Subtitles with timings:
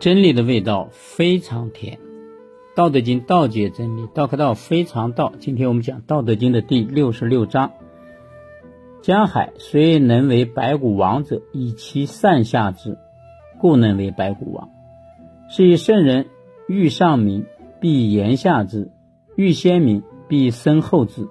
[0.00, 1.96] 真理的味道非常甜，
[2.74, 5.34] 《道德经》道解真理，道可道非常道。
[5.40, 7.72] 今天我们讲《道德经》的第六十六章：
[9.02, 12.96] 江海虽能为百谷王者，以其善下之，
[13.60, 14.70] 故能为百谷王。
[15.50, 16.28] 是以圣人
[16.66, 17.44] 欲上民，
[17.78, 18.88] 必言下之；
[19.36, 21.28] 欲先民，必身后之。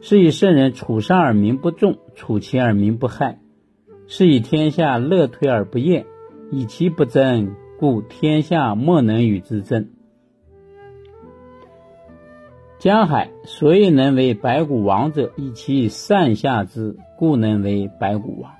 [0.00, 3.40] 是以圣人处上而民不重，处前而民不害。
[4.06, 6.06] 是以天下乐推而不厌，
[6.52, 7.56] 以其不争。
[7.78, 9.90] 故天下莫能与之争。
[12.78, 18.52] 江海所以能为百谷王者，以其善下之，故能为百谷王。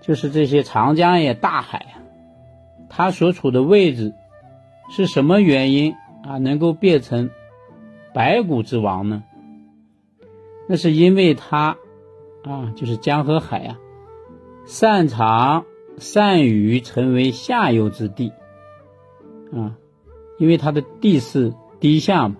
[0.00, 2.02] 就是这些长江呀、大海啊，
[2.88, 4.14] 它所处的位置
[4.90, 6.38] 是什么原因啊？
[6.38, 7.30] 能够变成
[8.12, 9.22] 百谷之王呢？
[10.68, 11.76] 那是因为它
[12.42, 13.78] 啊，就是江和海啊，
[14.66, 15.64] 擅长。
[16.02, 18.32] 善于成为下游之地，
[19.52, 19.78] 啊，
[20.36, 22.36] 因为它的地势低下嘛，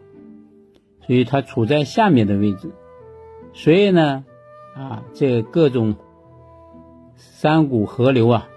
[1.07, 2.73] 所以它处在下面的位置，
[3.53, 4.25] 所以呢，
[4.75, 5.95] 啊，这各种
[7.17, 8.49] 山谷河流啊，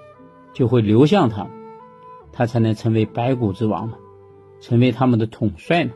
[0.53, 1.47] 就会流向它，
[2.33, 3.97] 它才能成为百谷之王嘛，
[4.59, 5.91] 成为他们的统帅嘛，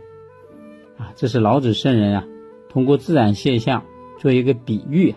[0.99, 2.27] 啊，这是老子圣人啊，
[2.69, 3.83] 通过自然现象
[4.19, 5.15] 做一个比喻。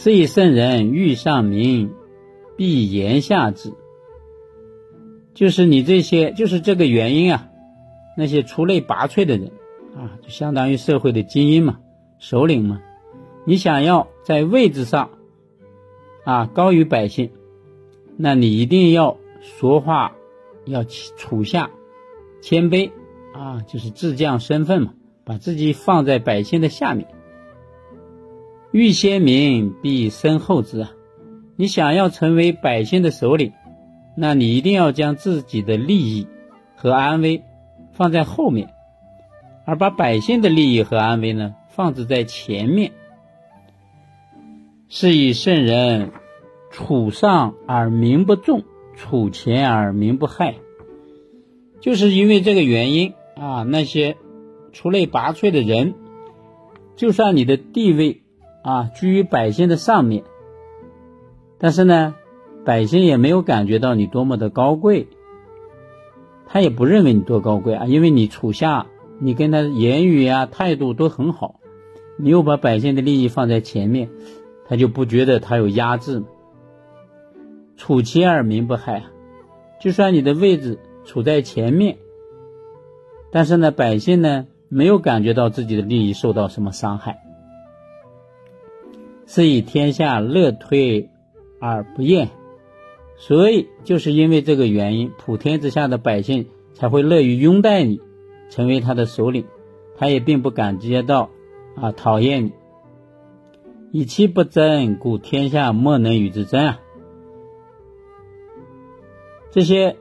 [0.00, 1.90] 是以圣人欲上民，
[2.56, 3.72] 必言下之。
[5.34, 7.48] 就是你这些，就是这个原因啊。
[8.16, 9.50] 那些出类拔萃的人
[9.96, 11.80] 啊，就相当于社会的精英嘛，
[12.20, 12.80] 首领嘛。
[13.44, 15.10] 你想要在位置上
[16.24, 17.32] 啊高于百姓，
[18.16, 20.14] 那你一定要说话
[20.64, 21.70] 要处下
[22.40, 22.92] 谦卑
[23.34, 27.08] 啊，就是自降身份嘛，把自己放在百姓的下面。
[28.78, 30.92] 欲先民，必身后之啊！
[31.56, 33.52] 你想要成为百姓的首领，
[34.16, 36.28] 那你一定要将自己的利益
[36.76, 37.42] 和安危
[37.90, 38.72] 放在后面，
[39.66, 42.92] 而把百姓的利益和安危呢放置在前面。
[44.88, 46.12] 是以圣人
[46.70, 48.62] 处上而民不重，
[48.94, 50.54] 处前而民不害。
[51.80, 54.16] 就是因为这个原因啊，那些
[54.72, 55.94] 出类拔萃的人，
[56.94, 58.22] 就算你的地位。
[58.62, 60.24] 啊，居于百姓的上面，
[61.58, 62.14] 但是呢，
[62.64, 65.08] 百姓也没有感觉到你多么的高贵，
[66.46, 68.86] 他也不认为你多高贵啊，因为你处下，
[69.20, 71.60] 你跟他言语啊态度都很好，
[72.16, 74.10] 你又把百姓的利益放在前面，
[74.66, 76.24] 他就不觉得他有压制。
[77.76, 79.04] 处其而民不害，
[79.80, 81.96] 就算你的位置处在前面，
[83.30, 87.22] 但是呢，百姓呢没有感觉到自己的利益受到什么伤害。
[89.30, 91.10] 是以天下乐推
[91.60, 92.30] 而不厌，
[93.18, 98.00] 所以就是因为这个原因，普天之下的百姓才会乐于拥戴你，
[98.48, 99.44] 成为他的首领，
[99.98, 101.28] 他也并不感觉到
[101.76, 102.52] 啊讨厌你。
[103.92, 106.80] 以其不争，故天下莫能与之争啊！
[109.50, 109.96] 这些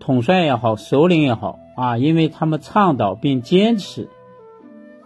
[0.00, 4.10] 统帅也好，首领也好啊，因为他们倡导并坚持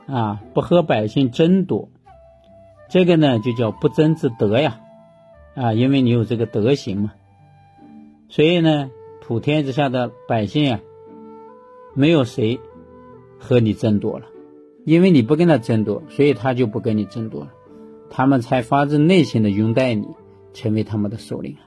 [0.07, 1.89] 啊，不和百姓争夺。
[2.91, 4.81] 这个呢，就叫不争之德呀，
[5.55, 7.13] 啊，因为你有这个德行嘛，
[8.29, 8.91] 所以呢，
[9.21, 10.81] 普天之下的百姓呀，
[11.95, 12.59] 没有谁
[13.39, 14.27] 和你争夺了，
[14.85, 17.53] 因为你不跟他争夺，所以他就不跟你争夺了，
[18.11, 20.09] 他们才发自内心的拥戴你，
[20.53, 21.61] 成为他们的首领了。